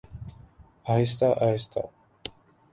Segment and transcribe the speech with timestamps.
[0.93, 1.81] آہستہ آہستہ۔